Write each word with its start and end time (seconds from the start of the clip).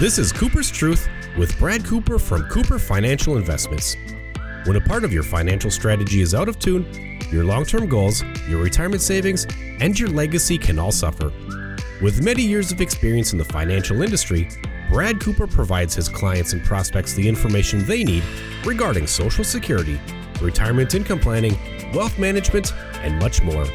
This 0.00 0.16
is 0.16 0.32
Cooper's 0.32 0.70
Truth 0.70 1.06
with 1.36 1.58
Brad 1.58 1.84
Cooper 1.84 2.18
from 2.18 2.44
Cooper 2.44 2.78
Financial 2.78 3.36
Investments. 3.36 3.96
When 4.64 4.76
a 4.76 4.80
part 4.80 5.04
of 5.04 5.12
your 5.12 5.22
financial 5.22 5.70
strategy 5.70 6.22
is 6.22 6.34
out 6.34 6.48
of 6.48 6.58
tune, 6.58 7.18
your 7.30 7.44
long 7.44 7.66
term 7.66 7.86
goals, 7.86 8.22
your 8.48 8.62
retirement 8.62 9.02
savings, 9.02 9.46
and 9.80 9.98
your 9.98 10.08
legacy 10.08 10.56
can 10.56 10.78
all 10.78 10.90
suffer. 10.90 11.30
With 12.00 12.24
many 12.24 12.42
years 12.42 12.72
of 12.72 12.80
experience 12.80 13.32
in 13.32 13.38
the 13.38 13.44
financial 13.44 14.00
industry, 14.00 14.48
Brad 14.90 15.20
Cooper 15.20 15.46
provides 15.46 15.94
his 15.94 16.08
clients 16.08 16.54
and 16.54 16.64
prospects 16.64 17.12
the 17.12 17.28
information 17.28 17.84
they 17.84 18.04
need 18.04 18.24
regarding 18.64 19.06
Social 19.06 19.44
Security, 19.44 20.00
retirement 20.40 20.94
income 20.94 21.20
planning, 21.20 21.58
wealth 21.92 22.18
management, 22.18 22.72
and 23.02 23.18
much 23.18 23.42
more. 23.42 23.66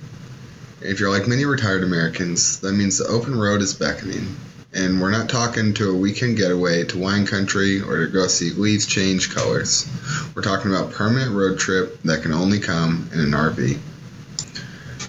If 0.82 1.00
you're 1.00 1.10
like 1.10 1.26
many 1.26 1.46
retired 1.46 1.82
Americans, 1.82 2.60
that 2.60 2.74
means 2.74 2.98
the 2.98 3.06
open 3.06 3.38
road 3.38 3.62
is 3.62 3.72
beckoning. 3.72 4.36
And 4.74 5.00
we're 5.00 5.10
not 5.10 5.30
talking 5.30 5.72
to 5.74 5.88
a 5.88 5.96
weekend 5.96 6.36
getaway 6.36 6.84
to 6.84 6.98
wine 6.98 7.26
country 7.26 7.80
or 7.80 8.04
to 8.04 8.12
go 8.12 8.26
see 8.26 8.50
leaves 8.50 8.84
change 8.84 9.34
colors. 9.34 9.86
We're 10.34 10.42
talking 10.42 10.70
about 10.70 10.92
permanent 10.92 11.34
road 11.34 11.58
trip 11.58 12.02
that 12.02 12.20
can 12.20 12.34
only 12.34 12.58
come 12.58 13.08
in 13.14 13.20
an 13.20 13.30
RV. 13.30 13.78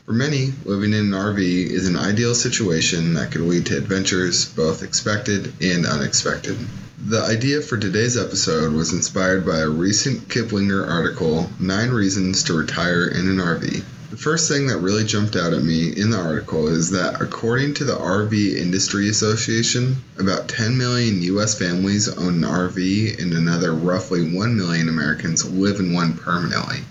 For 0.06 0.14
many, 0.14 0.54
living 0.64 0.94
in 0.94 1.14
an 1.14 1.20
RV 1.20 1.40
is 1.70 1.86
an 1.86 1.98
ideal 1.98 2.34
situation 2.34 3.16
that 3.16 3.32
could 3.32 3.42
lead 3.42 3.66
to 3.66 3.76
adventures 3.76 4.46
both 4.46 4.84
expected 4.84 5.54
and 5.62 5.86
unexpected. 5.86 6.58
The 7.06 7.24
idea 7.24 7.60
for 7.60 7.76
today's 7.76 8.16
episode 8.16 8.72
was 8.72 8.94
inspired 8.94 9.46
by 9.46 9.60
a 9.60 9.70
recent 9.70 10.30
Kiplinger 10.30 10.88
article, 10.90 11.50
Nine 11.60 11.90
Reasons 11.90 12.44
to 12.44 12.54
Retire 12.54 13.10
in 13.10 13.28
an 13.28 13.38
RV. 13.38 13.84
The 14.18 14.24
first 14.24 14.50
thing 14.50 14.66
that 14.66 14.80
really 14.80 15.04
jumped 15.04 15.36
out 15.36 15.54
at 15.54 15.64
me 15.64 15.90
in 15.90 16.10
the 16.10 16.18
article 16.18 16.70
is 16.70 16.90
that 16.90 17.22
according 17.22 17.76
to 17.76 17.84
the 17.84 17.96
RV 17.96 18.56
Industry 18.56 19.10
Association, 19.10 19.98
about 20.18 20.48
10 20.48 20.76
million 20.76 21.22
US 21.22 21.54
families 21.54 22.10
own 22.10 22.44
an 22.44 22.50
RV 22.50 23.22
and 23.22 23.32
another 23.32 23.72
roughly 23.72 24.28
1 24.34 24.58
million 24.58 24.90
Americans 24.90 25.46
live 25.46 25.80
in 25.80 25.94
one 25.94 26.18
permanently. 26.18 26.84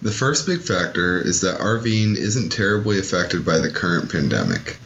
The 0.00 0.12
first 0.12 0.46
big 0.46 0.60
factor 0.60 1.18
is 1.18 1.40
that 1.40 1.58
RVing 1.58 2.14
isn't 2.14 2.50
terribly 2.50 3.00
affected 3.00 3.44
by 3.44 3.58
the 3.58 3.70
current 3.70 4.08
pandemic. 4.08 4.76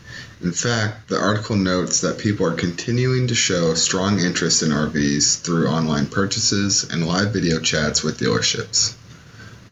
In 0.42 0.52
fact, 0.52 1.10
the 1.10 1.20
article 1.20 1.56
notes 1.56 2.00
that 2.00 2.16
people 2.16 2.46
are 2.46 2.54
continuing 2.54 3.26
to 3.26 3.34
show 3.34 3.74
strong 3.74 4.20
interest 4.20 4.62
in 4.62 4.70
RVs 4.70 5.42
through 5.42 5.68
online 5.68 6.06
purchases 6.06 6.84
and 6.90 7.06
live 7.06 7.34
video 7.34 7.60
chats 7.60 8.02
with 8.02 8.18
dealerships. 8.18 8.94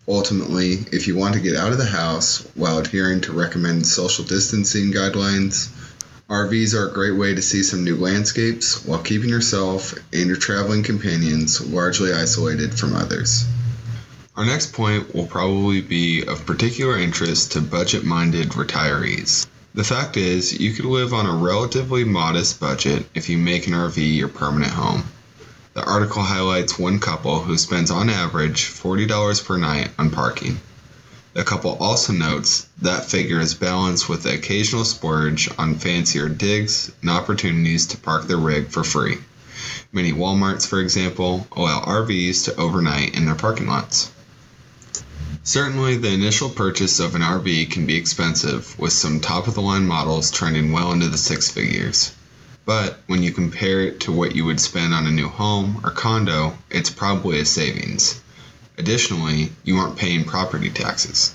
Ultimately, 0.07 0.85
if 0.93 1.07
you 1.09 1.17
want 1.17 1.35
to 1.35 1.41
get 1.41 1.57
out 1.57 1.73
of 1.73 1.79
the 1.79 1.87
house 1.87 2.47
while 2.55 2.79
adhering 2.79 3.23
to 3.23 3.33
recommended 3.33 3.87
social 3.87 4.25
distancing 4.25 4.93
guidelines, 4.93 5.69
RVs 6.29 6.75
are 6.75 6.89
a 6.89 6.93
great 6.93 7.17
way 7.17 7.35
to 7.35 7.41
see 7.41 7.63
some 7.63 7.85
new 7.85 7.97
landscapes 7.97 8.85
while 8.85 8.99
keeping 8.99 9.31
yourself 9.31 9.95
and 10.13 10.27
your 10.27 10.37
traveling 10.37 10.83
companions 10.83 11.61
largely 11.61 12.13
isolated 12.13 12.79
from 12.79 12.95
others. 12.95 13.47
Our 14.37 14.45
next 14.45 14.73
point 14.73 15.15
will 15.15 15.27
probably 15.27 15.81
be 15.81 16.25
of 16.25 16.45
particular 16.45 16.99
interest 16.99 17.53
to 17.53 17.61
budget 17.61 18.05
minded 18.05 18.51
retirees. 18.51 19.47
The 19.75 19.85
fact 19.85 20.17
is, 20.17 20.61
you 20.61 20.73
could 20.73 20.85
live 20.85 21.15
on 21.15 21.27
a 21.27 21.35
relatively 21.35 22.05
modest 22.05 22.61
budget 22.61 23.07
if 23.15 23.29
you 23.29 23.39
make 23.39 23.67
an 23.67 23.73
RV 23.73 24.17
your 24.17 24.29
permanent 24.29 24.73
home. 24.73 25.05
The 25.75 25.83
article 25.83 26.23
highlights 26.23 26.79
one 26.79 27.01
couple 27.01 27.43
who 27.43 27.59
spends 27.59 27.91
on 27.91 28.09
average 28.09 28.67
$40 28.67 29.45
per 29.45 29.57
night 29.57 29.91
on 29.99 30.11
parking. 30.11 30.61
The 31.33 31.43
couple 31.43 31.77
also 31.81 32.13
notes 32.13 32.67
that 32.81 33.11
figure 33.11 33.41
is 33.41 33.55
balanced 33.55 34.09
with 34.09 34.23
the 34.23 34.35
occasional 34.35 34.85
splurge 34.85 35.51
on 35.59 35.81
fancier 35.81 36.29
digs 36.29 36.93
and 37.01 37.11
opportunities 37.11 37.87
to 37.87 37.97
park 37.97 38.29
their 38.29 38.37
rig 38.37 38.69
for 38.69 38.85
free. 38.85 39.19
Many 39.93 40.13
Walmarts, 40.13 40.65
for 40.65 40.79
example, 40.79 41.49
allow 41.57 41.81
RVs 41.81 42.45
to 42.45 42.55
overnight 42.55 43.17
in 43.17 43.25
their 43.25 43.35
parking 43.35 43.67
lots. 43.67 44.11
Certainly, 45.43 45.97
the 45.97 46.13
initial 46.13 46.51
purchase 46.51 47.01
of 47.01 47.17
an 47.17 47.23
RV 47.23 47.73
can 47.73 47.85
be 47.85 47.97
expensive, 47.97 48.79
with 48.79 48.93
some 48.93 49.19
top 49.19 49.49
of 49.49 49.55
the 49.55 49.61
line 49.61 49.89
models 49.89 50.31
trending 50.31 50.71
well 50.71 50.93
into 50.93 51.09
the 51.09 51.19
six 51.19 51.51
figures. 51.51 52.13
But 52.67 53.03
when 53.07 53.23
you 53.23 53.31
compare 53.31 53.83
it 53.83 54.01
to 54.01 54.13
what 54.13 54.35
you 54.35 54.47
would 54.47 54.59
spend 54.59 54.95
on 54.95 55.07
a 55.07 55.11
new 55.11 55.29
home 55.29 55.81
or 55.85 55.91
condo, 55.91 56.57
it's 56.71 56.89
probably 56.89 57.39
a 57.39 57.45
savings. 57.45 58.21
Additionally, 58.79 59.53
you 59.65 59.77
aren't 59.77 59.99
paying 59.99 60.25
property 60.25 60.71
taxes. 60.71 61.35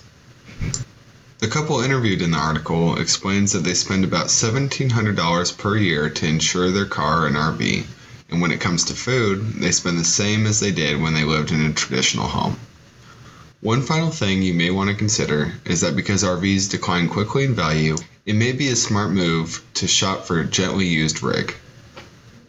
The 1.37 1.47
couple 1.47 1.81
interviewed 1.81 2.21
in 2.21 2.31
the 2.31 2.37
article 2.37 2.97
explains 2.97 3.51
that 3.51 3.63
they 3.63 3.73
spend 3.73 4.03
about 4.03 4.27
$1,700 4.27 5.57
per 5.57 5.77
year 5.77 6.09
to 6.09 6.27
insure 6.27 6.71
their 6.71 6.85
car 6.85 7.27
and 7.27 7.37
RV, 7.37 7.85
and 8.29 8.41
when 8.41 8.51
it 8.51 8.59
comes 8.59 8.83
to 8.85 8.93
food, 8.93 9.53
they 9.53 9.71
spend 9.71 9.99
the 9.99 10.03
same 10.03 10.45
as 10.45 10.59
they 10.59 10.71
did 10.71 10.99
when 10.99 11.13
they 11.13 11.23
lived 11.23 11.51
in 11.51 11.65
a 11.65 11.73
traditional 11.73 12.27
home. 12.27 12.57
One 13.61 13.81
final 13.81 14.09
thing 14.09 14.41
you 14.41 14.53
may 14.53 14.71
want 14.71 14.89
to 14.89 14.95
consider 14.95 15.51
is 15.65 15.81
that 15.81 15.93
because 15.93 16.23
RVs 16.23 16.69
decline 16.69 17.09
quickly 17.09 17.43
in 17.43 17.53
value, 17.53 17.97
it 18.25 18.35
may 18.35 18.53
be 18.53 18.69
a 18.69 18.75
smart 18.77 19.11
move 19.11 19.61
to 19.73 19.85
shop 19.85 20.25
for 20.25 20.39
a 20.39 20.45
gently 20.45 20.87
used 20.87 21.21
rig. 21.21 21.53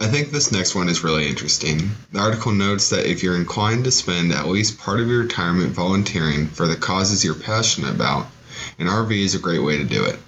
I 0.00 0.06
think 0.06 0.31
this 0.31 0.53
next 0.53 0.76
one 0.76 0.88
is 0.88 1.03
really 1.03 1.26
interesting. 1.28 1.91
The 2.12 2.21
article 2.21 2.53
notes 2.53 2.91
that 2.91 3.10
if 3.10 3.25
you're 3.25 3.34
inclined 3.34 3.82
to 3.84 3.91
spend 3.91 4.32
at 4.32 4.47
least 4.47 4.78
part 4.78 5.00
of 5.00 5.09
your 5.09 5.22
retirement 5.22 5.72
volunteering 5.72 6.47
for 6.47 6.69
the 6.69 6.76
causes 6.76 7.25
you're 7.25 7.34
passionate 7.34 7.91
about, 7.91 8.31
an 8.78 8.87
RV 8.87 9.10
is 9.10 9.34
a 9.34 9.41
great 9.41 9.65
way 9.65 9.78
to 9.78 9.84
do 9.84 10.04
it. 10.04 10.21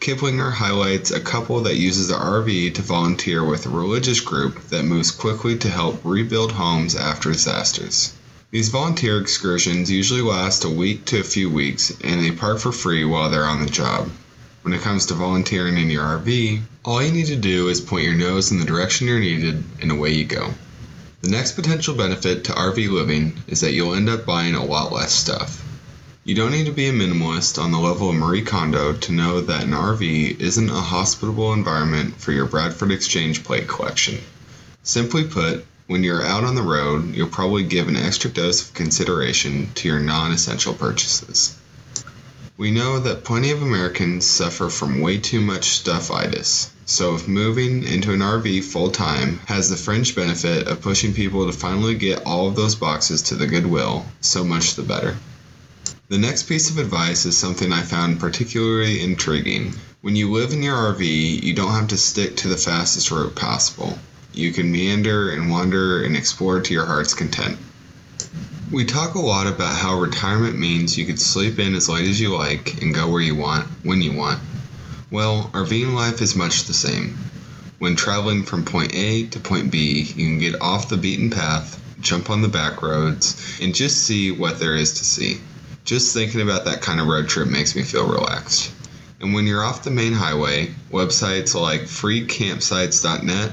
Kiplinger 0.00 0.52
highlights 0.52 1.12
a 1.12 1.20
couple 1.20 1.60
that 1.60 1.76
uses 1.76 2.08
the 2.08 2.14
RV 2.14 2.74
to 2.74 2.82
volunteer 2.82 3.44
with 3.44 3.64
a 3.66 3.68
religious 3.68 4.18
group 4.18 4.60
that 4.70 4.82
moves 4.82 5.12
quickly 5.12 5.56
to 5.58 5.70
help 5.70 6.00
rebuild 6.02 6.50
homes 6.50 6.96
after 6.96 7.30
disasters. 7.30 8.12
These 8.52 8.68
volunteer 8.68 9.18
excursions 9.18 9.90
usually 9.90 10.20
last 10.20 10.64
a 10.64 10.68
week 10.68 11.06
to 11.06 11.18
a 11.18 11.24
few 11.24 11.48
weeks, 11.48 11.90
and 12.04 12.22
they 12.22 12.32
park 12.32 12.58
for 12.58 12.70
free 12.70 13.02
while 13.02 13.30
they're 13.30 13.46
on 13.46 13.64
the 13.64 13.70
job. 13.70 14.10
When 14.60 14.74
it 14.74 14.82
comes 14.82 15.06
to 15.06 15.14
volunteering 15.14 15.78
in 15.78 15.88
your 15.88 16.04
RV, 16.04 16.60
all 16.84 17.02
you 17.02 17.12
need 17.12 17.28
to 17.28 17.36
do 17.36 17.70
is 17.70 17.80
point 17.80 18.04
your 18.04 18.14
nose 18.14 18.50
in 18.50 18.58
the 18.58 18.66
direction 18.66 19.06
you're 19.06 19.20
needed, 19.20 19.64
and 19.80 19.90
away 19.90 20.10
you 20.10 20.26
go. 20.26 20.52
The 21.22 21.30
next 21.30 21.52
potential 21.52 21.94
benefit 21.94 22.44
to 22.44 22.52
RV 22.52 22.90
living 22.90 23.42
is 23.46 23.62
that 23.62 23.72
you'll 23.72 23.94
end 23.94 24.10
up 24.10 24.26
buying 24.26 24.54
a 24.54 24.62
lot 24.62 24.92
less 24.92 25.12
stuff. 25.12 25.64
You 26.22 26.34
don't 26.34 26.52
need 26.52 26.66
to 26.66 26.72
be 26.72 26.88
a 26.88 26.92
minimalist 26.92 27.58
on 27.58 27.72
the 27.72 27.78
level 27.78 28.10
of 28.10 28.16
Marie 28.16 28.42
Kondo 28.42 28.92
to 28.92 29.12
know 29.12 29.40
that 29.40 29.64
an 29.64 29.70
RV 29.70 30.38
isn't 30.38 30.68
a 30.68 30.74
hospitable 30.74 31.54
environment 31.54 32.20
for 32.20 32.32
your 32.32 32.44
Bradford 32.44 32.92
Exchange 32.92 33.44
plate 33.44 33.66
collection. 33.66 34.18
Simply 34.82 35.24
put, 35.24 35.64
when 35.88 36.04
you're 36.04 36.24
out 36.24 36.44
on 36.44 36.54
the 36.54 36.62
road, 36.62 37.14
you'll 37.14 37.28
probably 37.28 37.64
give 37.64 37.88
an 37.88 37.96
extra 37.96 38.30
dose 38.30 38.62
of 38.62 38.74
consideration 38.74 39.68
to 39.74 39.88
your 39.88 39.98
non 39.98 40.30
essential 40.30 40.72
purchases. 40.72 41.56
We 42.56 42.70
know 42.70 43.00
that 43.00 43.24
plenty 43.24 43.50
of 43.50 43.62
Americans 43.62 44.24
suffer 44.24 44.68
from 44.68 45.00
way 45.00 45.18
too 45.18 45.40
much 45.40 45.82
stuffitis, 45.82 46.68
so 46.86 47.16
if 47.16 47.26
moving 47.26 47.82
into 47.82 48.12
an 48.12 48.20
RV 48.20 48.62
full 48.62 48.90
time 48.90 49.40
has 49.46 49.68
the 49.68 49.76
fringe 49.76 50.14
benefit 50.14 50.68
of 50.68 50.80
pushing 50.82 51.14
people 51.14 51.46
to 51.46 51.52
finally 51.52 51.94
get 51.94 52.24
all 52.24 52.46
of 52.46 52.54
those 52.54 52.76
boxes 52.76 53.22
to 53.22 53.34
the 53.34 53.46
Goodwill, 53.48 54.06
so 54.20 54.44
much 54.44 54.76
the 54.76 54.82
better. 54.82 55.16
The 56.08 56.18
next 56.18 56.44
piece 56.44 56.70
of 56.70 56.78
advice 56.78 57.26
is 57.26 57.36
something 57.36 57.72
I 57.72 57.82
found 57.82 58.20
particularly 58.20 59.00
intriguing. 59.00 59.74
When 60.02 60.14
you 60.14 60.30
live 60.30 60.52
in 60.52 60.62
your 60.62 60.76
RV, 60.76 61.42
you 61.42 61.54
don't 61.54 61.72
have 61.72 61.88
to 61.88 61.96
stick 61.96 62.36
to 62.36 62.48
the 62.48 62.56
fastest 62.56 63.10
route 63.10 63.34
possible. 63.34 63.98
You 64.34 64.52
can 64.52 64.72
meander 64.72 65.30
and 65.30 65.50
wander 65.50 66.02
and 66.04 66.16
explore 66.16 66.60
to 66.60 66.72
your 66.72 66.86
heart's 66.86 67.12
content. 67.12 67.58
We 68.70 68.86
talk 68.86 69.14
a 69.14 69.20
lot 69.20 69.46
about 69.46 69.76
how 69.76 69.98
retirement 70.00 70.58
means 70.58 70.96
you 70.96 71.04
could 71.04 71.20
sleep 71.20 71.58
in 71.58 71.74
as 71.74 71.88
late 71.90 72.08
as 72.08 72.18
you 72.18 72.34
like 72.34 72.80
and 72.80 72.94
go 72.94 73.10
where 73.10 73.20
you 73.20 73.34
want, 73.34 73.66
when 73.82 74.00
you 74.00 74.14
want. 74.14 74.40
Well, 75.10 75.50
our 75.52 75.64
RVing 75.64 75.92
life 75.92 76.22
is 76.22 76.34
much 76.34 76.64
the 76.64 76.72
same. 76.72 77.18
When 77.78 77.96
traveling 77.96 78.44
from 78.44 78.64
point 78.64 78.94
A 78.94 79.26
to 79.26 79.40
point 79.40 79.70
B, 79.70 80.00
you 80.16 80.24
can 80.24 80.38
get 80.38 80.62
off 80.62 80.88
the 80.88 80.96
beaten 80.96 81.28
path, 81.28 81.78
jump 82.00 82.30
on 82.30 82.40
the 82.40 82.48
back 82.48 82.80
roads, 82.80 83.58
and 83.60 83.74
just 83.74 84.04
see 84.04 84.30
what 84.30 84.58
there 84.58 84.76
is 84.76 84.94
to 84.94 85.04
see. 85.04 85.40
Just 85.84 86.14
thinking 86.14 86.40
about 86.40 86.64
that 86.64 86.80
kind 86.80 86.98
of 86.98 87.08
road 87.08 87.28
trip 87.28 87.48
makes 87.48 87.76
me 87.76 87.82
feel 87.82 88.08
relaxed. 88.08 88.72
And 89.20 89.34
when 89.34 89.46
you're 89.46 89.64
off 89.64 89.84
the 89.84 89.90
main 89.90 90.14
highway, 90.14 90.74
websites 90.90 91.54
like 91.54 91.82
freecampsites.net, 91.82 93.52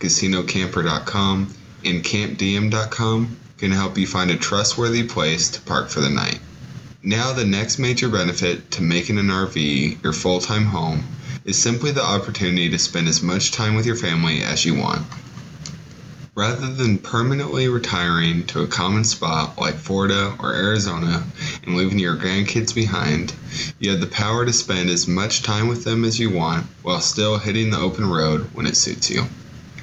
casinocamper.com, 0.00 1.54
and 1.84 2.04
campendium.com 2.04 3.36
can 3.58 3.70
help 3.70 3.96
you 3.98 4.06
find 4.06 4.30
a 4.30 4.36
trustworthy 4.36 5.04
place 5.04 5.50
to 5.50 5.60
park 5.60 5.90
for 5.90 6.00
the 6.00 6.10
night. 6.10 6.40
Now, 7.02 7.32
the 7.32 7.44
next 7.44 7.78
major 7.78 8.08
benefit 8.08 8.70
to 8.72 8.82
making 8.82 9.18
an 9.18 9.28
RV 9.28 10.02
your 10.02 10.12
full 10.12 10.40
time 10.40 10.64
home 10.64 11.04
is 11.44 11.56
simply 11.60 11.92
the 11.92 12.04
opportunity 12.04 12.68
to 12.68 12.78
spend 12.78 13.08
as 13.08 13.22
much 13.22 13.52
time 13.52 13.74
with 13.74 13.86
your 13.86 13.96
family 13.96 14.42
as 14.42 14.64
you 14.64 14.74
want. 14.74 15.06
Rather 16.34 16.72
than 16.72 16.96
permanently 16.96 17.68
retiring 17.68 18.46
to 18.46 18.62
a 18.62 18.66
common 18.66 19.04
spot 19.04 19.58
like 19.58 19.74
Florida 19.74 20.36
or 20.38 20.54
Arizona 20.54 21.24
and 21.64 21.76
leaving 21.76 21.98
your 21.98 22.16
grandkids 22.16 22.74
behind, 22.74 23.34
you 23.78 23.90
have 23.90 24.00
the 24.00 24.06
power 24.06 24.46
to 24.46 24.52
spend 24.52 24.88
as 24.88 25.08
much 25.08 25.42
time 25.42 25.68
with 25.68 25.84
them 25.84 26.04
as 26.04 26.18
you 26.18 26.30
want 26.30 26.66
while 26.82 27.00
still 27.00 27.38
hitting 27.38 27.70
the 27.70 27.78
open 27.78 28.08
road 28.08 28.42
when 28.54 28.66
it 28.66 28.76
suits 28.76 29.10
you. 29.10 29.24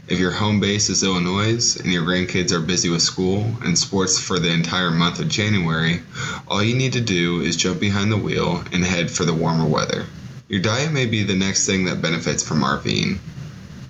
If 0.07 0.19
your 0.19 0.31
home 0.31 0.62
base 0.62 0.89
is 0.89 1.04
Illinois 1.04 1.75
and 1.75 1.92
your 1.92 2.04
grandkids 2.04 2.54
are 2.54 2.62
busy 2.62 2.88
with 2.88 3.01
school 3.01 3.45
and 3.62 3.77
sports 3.77 4.18
for 4.18 4.39
the 4.39 4.50
entire 4.50 4.89
month 4.89 5.19
of 5.19 5.27
January, 5.27 6.01
all 6.48 6.63
you 6.63 6.77
need 6.77 6.94
to 6.94 7.01
do 7.01 7.42
is 7.42 7.57
jump 7.57 7.81
behind 7.81 8.09
the 8.09 8.15
wheel 8.15 8.63
and 8.71 8.86
head 8.86 9.12
for 9.12 9.25
the 9.25 9.33
warmer 9.33 9.68
weather. 9.68 10.06
Your 10.48 10.62
diet 10.62 10.94
may 10.94 11.07
be 11.07 11.24
the 11.24 11.36
next 11.36 11.65
thing 11.65 11.83
that 11.86 12.01
benefits 12.01 12.42
from 12.42 12.62
RVing. 12.62 13.18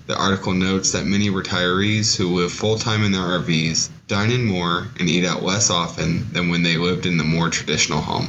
The 0.08 0.18
article 0.18 0.54
notes 0.54 0.90
that 0.90 1.06
many 1.06 1.30
retirees 1.30 2.16
who 2.16 2.34
live 2.34 2.50
full 2.50 2.78
time 2.78 3.04
in 3.04 3.12
their 3.12 3.38
RVs 3.38 3.88
dine 4.08 4.32
in 4.32 4.44
more 4.44 4.88
and 4.98 5.08
eat 5.08 5.24
out 5.24 5.44
less 5.44 5.70
often 5.70 6.32
than 6.32 6.48
when 6.48 6.64
they 6.64 6.78
lived 6.78 7.06
in 7.06 7.16
the 7.16 7.22
more 7.22 7.48
traditional 7.48 8.00
home. 8.00 8.26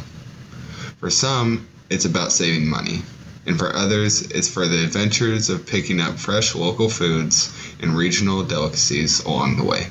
For 1.00 1.10
some, 1.10 1.68
it's 1.90 2.06
about 2.06 2.34
saving 2.34 2.68
money 2.68 3.02
and 3.50 3.58
for 3.58 3.76
others, 3.76 4.22
it's 4.30 4.48
for 4.48 4.68
the 4.68 4.84
adventures 4.84 5.50
of 5.50 5.66
picking 5.66 6.00
up 6.00 6.20
fresh 6.20 6.54
local 6.54 6.88
foods 6.88 7.52
and 7.82 7.98
regional 7.98 8.44
delicacies 8.44 9.24
along 9.26 9.58
the 9.58 9.64
way. 9.64 9.88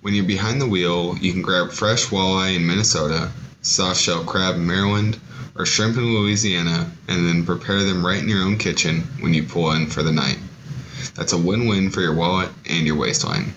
When 0.00 0.14
you're 0.14 0.24
behind 0.24 0.60
the 0.60 0.68
wheel, 0.68 1.18
you 1.20 1.32
can 1.32 1.42
grab 1.42 1.72
fresh 1.72 2.04
walleye 2.06 2.54
in 2.54 2.64
Minnesota, 2.64 3.32
soft 3.62 4.00
shell 4.00 4.22
crab 4.22 4.54
in 4.54 4.64
Maryland, 4.64 5.18
or 5.56 5.66
shrimp 5.66 5.96
in 5.96 6.14
Louisiana, 6.14 6.92
and 7.08 7.26
then 7.26 7.44
prepare 7.44 7.82
them 7.82 8.06
right 8.06 8.22
in 8.22 8.28
your 8.28 8.44
own 8.44 8.58
kitchen 8.58 9.08
when 9.18 9.34
you 9.34 9.42
pull 9.42 9.72
in 9.72 9.88
for 9.88 10.04
the 10.04 10.12
night. 10.12 10.38
That's 11.16 11.32
a 11.32 11.38
win 11.38 11.66
win 11.66 11.90
for 11.90 12.00
your 12.00 12.14
wallet 12.14 12.50
and 12.70 12.86
your 12.86 12.94
waistline. 12.94 13.54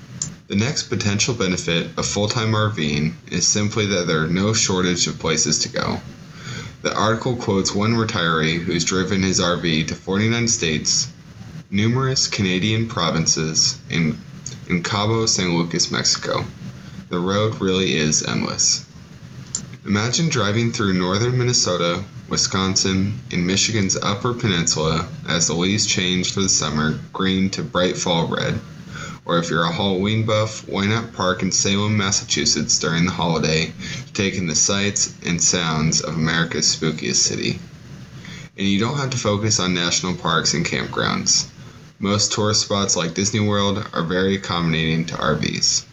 The 0.48 0.56
next 0.56 0.90
potential 0.90 1.36
benefit 1.36 1.96
of 1.96 2.08
full 2.08 2.28
time 2.28 2.54
RVing 2.54 3.13
is 3.31 3.48
simply 3.48 3.86
that 3.86 4.08
there 4.08 4.24
are 4.24 4.28
no 4.28 4.54
shortage 4.54 5.06
of 5.06 5.19
places 5.19 5.60
to 5.60 5.69
go. 5.69 6.01
The 6.86 6.96
article 6.96 7.36
quotes 7.36 7.74
one 7.74 7.96
retiree 7.96 8.60
who's 8.60 8.86
driven 8.86 9.24
his 9.24 9.40
RV 9.40 9.88
to 9.88 9.96
49 9.96 10.48
states, 10.48 11.08
numerous 11.72 12.28
Canadian 12.28 12.88
provinces, 12.88 13.80
and 13.90 14.20
in 14.70 14.84
Cabo 14.84 15.26
San 15.26 15.58
Lucas, 15.58 15.90
Mexico. 15.90 16.46
The 17.10 17.18
road 17.18 17.60
really 17.60 17.96
is 17.96 18.22
endless. 18.22 18.86
Imagine 19.84 20.30
driving 20.30 20.72
through 20.72 20.94
northern 20.94 21.40
Minnesota, 21.40 22.04
Wisconsin, 22.30 23.20
and 23.32 23.48
Michigan's 23.48 23.96
Upper 23.96 24.36
Peninsula 24.36 25.08
as 25.28 25.48
the 25.48 25.56
leaves 25.56 25.88
change 25.88 26.34
for 26.34 26.42
the 26.42 26.50
summer 26.50 27.00
green 27.12 27.50
to 27.50 27.64
bright 27.64 27.98
fall 27.98 28.28
red 28.28 28.60
or 29.25 29.39
if 29.39 29.50
you're 29.50 29.63
a 29.63 29.72
Halloween 29.72 30.25
buff, 30.25 30.68
why 30.68 30.86
not 30.86 31.13
park 31.13 31.42
in 31.42 31.51
Salem, 31.51 31.98
Massachusetts 31.98 32.77
during 32.80 33.06
the 33.06 33.12
holiday 33.12 33.74
to 34.06 34.13
take 34.13 34.36
in 34.36 34.45
the 34.45 34.56
sights 34.56 35.13
and 35.25 35.42
sounds 35.42 36.01
of 36.01 36.13
America's 36.13 36.75
spookiest 36.75 37.16
city? 37.16 37.60
And 38.57 38.68
you 38.68 38.80
don't 38.80 38.98
have 38.98 39.10
to 39.10 39.18
focus 39.18 39.60
on 39.60 39.74
national 39.74 40.16
parks 40.16 40.54
and 40.54 40.66
campgrounds. 40.66 41.48
Most 42.00 42.33
tourist 42.33 42.62
spots 42.62 42.95
like 42.95 43.16
Disney 43.16 43.39
World 43.39 43.86
are 43.94 44.04
very 44.04 44.36
accommodating 44.36 45.06
to 45.06 45.16
RVs. 45.16 45.86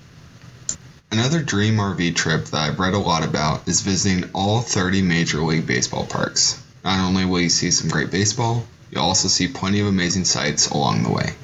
Another 1.10 1.42
dream 1.42 1.76
RV 1.76 2.14
trip 2.14 2.46
that 2.46 2.60
I've 2.60 2.78
read 2.78 2.94
a 2.94 2.98
lot 2.98 3.24
about 3.24 3.68
is 3.68 3.82
visiting 3.82 4.30
all 4.32 4.60
30 4.60 5.02
Major 5.02 5.42
League 5.42 5.66
Baseball 5.66 6.06
parks. 6.06 6.58
Not 6.84 7.06
only 7.06 7.24
will 7.24 7.40
you 7.40 7.48
see 7.48 7.70
some 7.70 7.90
great 7.90 8.10
baseball, 8.10 8.66
you'll 8.90 9.04
also 9.04 9.28
see 9.28 9.46
plenty 9.48 9.80
of 9.80 9.86
amazing 9.86 10.24
sights 10.24 10.68
along 10.68 11.02
the 11.02 11.10
way. 11.10 11.34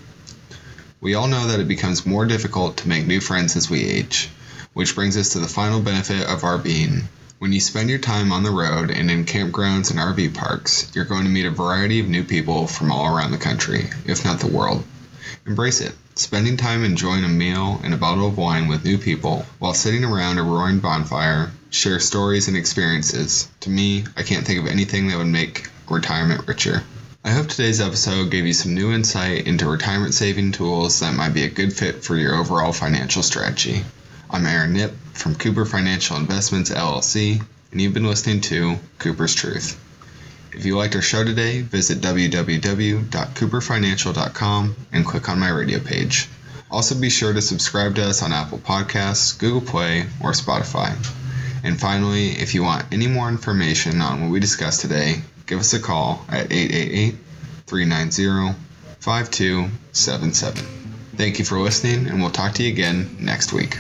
We 1.01 1.15
all 1.15 1.29
know 1.29 1.47
that 1.47 1.61
it 1.61 1.69
becomes 1.69 2.05
more 2.05 2.27
difficult 2.27 2.79
to 2.79 2.89
make 2.89 3.07
new 3.07 3.21
friends 3.21 3.55
as 3.55 3.71
we 3.71 3.85
age, 3.85 4.31
which 4.73 4.97
brings 4.97 5.17
us 5.17 5.29
to 5.29 5.39
the 5.39 5.47
final 5.47 5.81
benefit 5.81 6.29
of 6.29 6.43
RVing. 6.43 7.05
When 7.39 7.53
you 7.53 7.61
spend 7.61 7.89
your 7.89 8.01
time 8.01 8.33
on 8.33 8.43
the 8.43 8.51
road 8.51 8.91
and 8.91 9.09
in 9.09 9.25
campgrounds 9.25 9.93
and 9.93 10.01
RV 10.01 10.35
parks, 10.35 10.91
you're 10.97 11.05
going 11.05 11.23
to 11.23 11.31
meet 11.31 11.47
a 11.47 11.53
variety 11.53 12.01
of 12.01 12.09
new 12.09 12.25
people 12.25 12.67
from 12.67 12.91
all 12.91 13.07
around 13.07 13.31
the 13.31 13.39
country, 13.39 13.89
if 14.07 14.25
not 14.25 14.41
the 14.41 14.49
world. 14.49 14.83
Embrace 15.47 15.81
it. 15.81 15.95
Spending 16.17 16.57
time 16.57 16.83
enjoying 16.83 17.23
a 17.23 17.29
meal 17.29 17.81
and 17.85 17.95
a 17.95 17.97
bottle 17.97 18.27
of 18.27 18.37
wine 18.37 18.67
with 18.67 18.85
new 18.85 18.99
people 18.99 19.47
while 19.61 19.75
sitting 19.75 20.03
around 20.03 20.39
a 20.39 20.43
roaring 20.43 20.81
bonfire, 20.81 21.53
share 21.71 22.01
stories 22.01 22.49
and 22.49 22.57
experiences. 22.57 23.49
To 23.61 23.71
me, 23.71 24.05
I 24.17 24.25
can't 24.25 24.45
think 24.45 24.59
of 24.59 24.67
anything 24.67 25.07
that 25.07 25.19
would 25.19 25.29
make 25.29 25.71
retirement 25.89 26.49
richer. 26.49 26.83
I 27.25 27.31
hope 27.31 27.49
today's 27.49 27.81
episode 27.81 28.31
gave 28.31 28.47
you 28.47 28.53
some 28.53 28.75
new 28.75 28.93
insight 28.93 29.49
into 29.49 29.69
retirement 29.69 30.15
saving 30.15 30.53
tools 30.53 31.01
that 31.01 31.17
might 31.17 31.35
be 31.35 31.43
a 31.43 31.51
good 31.51 31.73
fit 31.73 32.05
for 32.05 32.17
your 32.17 32.37
overall 32.37 32.73
financial 32.73 33.25
strategy. 33.25 33.83
I'm 34.31 34.47
Aaron 34.47 34.75
Nip 34.75 34.95
from 35.15 35.35
Cooper 35.35 35.65
Financial 35.65 36.17
Investments 36.17 36.71
LLC, 36.71 37.45
and 37.73 37.81
you've 37.81 37.93
been 37.93 38.07
listening 38.07 38.41
to 38.43 38.77
Cooper's 39.01 39.35
Truth. 39.35 39.77
If 40.53 40.65
you 40.65 40.77
liked 40.77 40.95
our 40.95 41.03
show 41.03 41.25
today, 41.25 41.63
visit 41.63 42.01
www.cooperfinancial.com 42.01 44.77
and 44.93 45.05
click 45.05 45.29
on 45.29 45.41
my 45.41 45.49
radio 45.49 45.81
page. 45.81 46.29
Also, 46.71 46.95
be 46.95 47.11
sure 47.11 47.33
to 47.33 47.43
subscribe 47.43 47.97
to 47.97 48.05
us 48.05 48.23
on 48.23 48.33
Apple 48.33 48.59
Podcasts, 48.59 49.37
Google 49.37 49.63
Play, 49.63 50.03
or 50.23 50.31
Spotify. 50.31 50.95
And 51.65 51.81
finally, 51.81 52.29
if 52.29 52.55
you 52.55 52.63
want 52.63 52.93
any 52.93 53.09
more 53.09 53.29
information 53.29 54.01
on 54.01 54.23
what 54.23 54.31
we 54.31 54.39
discussed 54.39 54.83
today, 54.83 55.23
give 55.49 55.59
us 55.59 55.73
a 55.73 55.81
call 55.81 56.25
at 56.29 56.53
888 56.53 57.17
390 57.67 58.55
5277. 59.01 60.65
Thank 61.17 61.39
you 61.41 61.45
for 61.45 61.59
listening, 61.59 62.07
and 62.07 62.21
we'll 62.21 62.31
talk 62.31 62.53
to 62.55 62.63
you 62.63 62.71
again 62.71 63.17
next 63.19 63.53
week. 63.53 63.75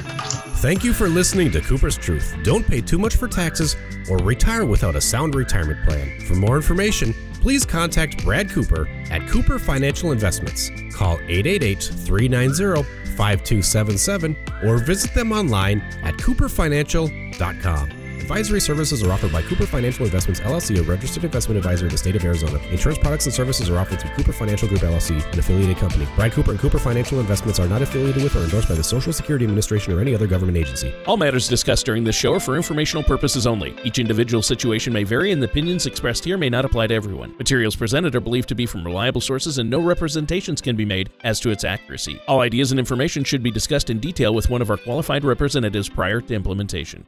Thank 0.60 0.82
you 0.82 0.92
for 0.92 1.08
listening 1.08 1.52
to 1.52 1.60
Cooper's 1.60 1.96
Truth. 1.96 2.34
Don't 2.42 2.66
pay 2.66 2.80
too 2.80 2.98
much 2.98 3.14
for 3.14 3.28
taxes 3.28 3.76
or 4.10 4.16
retire 4.18 4.64
without 4.64 4.96
a 4.96 5.00
sound 5.00 5.36
retirement 5.36 5.86
plan. 5.86 6.20
For 6.22 6.34
more 6.34 6.56
information, 6.56 7.14
please 7.34 7.64
contact 7.64 8.24
Brad 8.24 8.50
Cooper 8.50 8.88
at 9.10 9.28
Cooper 9.28 9.60
Financial 9.60 10.10
Investments. 10.10 10.70
Call 10.92 11.14
888 11.28 11.80
390 11.80 12.82
5277 13.16 14.36
or 14.64 14.78
visit 14.78 15.14
them 15.14 15.30
online 15.32 15.80
at 16.02 16.14
cooperfinancial.com. 16.14 17.97
Advisory 18.18 18.60
services 18.60 19.02
are 19.02 19.12
offered 19.12 19.32
by 19.32 19.40
Cooper 19.42 19.64
Financial 19.64 20.04
Investments 20.04 20.40
LLC, 20.40 20.78
a 20.78 20.82
registered 20.82 21.24
investment 21.24 21.56
advisor 21.56 21.86
in 21.86 21.92
the 21.92 21.96
state 21.96 22.16
of 22.16 22.24
Arizona. 22.24 22.58
Insurance 22.70 22.98
products 22.98 23.26
and 23.26 23.34
services 23.34 23.70
are 23.70 23.78
offered 23.78 24.00
through 24.00 24.10
Cooper 24.10 24.32
Financial 24.32 24.68
Group 24.68 24.80
LLC, 24.80 25.24
an 25.32 25.38
affiliated 25.38 25.76
company. 25.76 26.06
Brad 26.16 26.32
Cooper 26.32 26.50
and 26.50 26.60
Cooper 26.60 26.78
Financial 26.78 27.20
Investments 27.20 27.60
are 27.60 27.68
not 27.68 27.80
affiliated 27.80 28.22
with 28.22 28.34
or 28.34 28.40
endorsed 28.40 28.68
by 28.68 28.74
the 28.74 28.82
Social 28.82 29.12
Security 29.12 29.44
Administration 29.44 29.92
or 29.92 30.00
any 30.00 30.14
other 30.14 30.26
government 30.26 30.58
agency. 30.58 30.92
All 31.06 31.16
matters 31.16 31.48
discussed 31.48 31.86
during 31.86 32.02
this 32.02 32.16
show 32.16 32.34
are 32.34 32.40
for 32.40 32.56
informational 32.56 33.04
purposes 33.04 33.46
only. 33.46 33.74
Each 33.84 33.98
individual 34.00 34.42
situation 34.42 34.92
may 34.92 35.04
vary, 35.04 35.30
and 35.30 35.40
the 35.40 35.46
opinions 35.46 35.86
expressed 35.86 36.24
here 36.24 36.36
may 36.36 36.50
not 36.50 36.64
apply 36.64 36.88
to 36.88 36.94
everyone. 36.94 37.34
Materials 37.38 37.76
presented 37.76 38.16
are 38.16 38.20
believed 38.20 38.48
to 38.48 38.56
be 38.56 38.66
from 38.66 38.84
reliable 38.84 39.20
sources, 39.20 39.58
and 39.58 39.70
no 39.70 39.78
representations 39.78 40.60
can 40.60 40.74
be 40.74 40.84
made 40.84 41.08
as 41.22 41.38
to 41.40 41.50
its 41.50 41.62
accuracy. 41.64 42.20
All 42.26 42.40
ideas 42.40 42.72
and 42.72 42.80
information 42.80 43.22
should 43.22 43.44
be 43.44 43.52
discussed 43.52 43.90
in 43.90 44.00
detail 44.00 44.34
with 44.34 44.50
one 44.50 44.60
of 44.60 44.70
our 44.70 44.76
qualified 44.76 45.24
representatives 45.24 45.88
prior 45.88 46.20
to 46.20 46.34
implementation. 46.34 47.06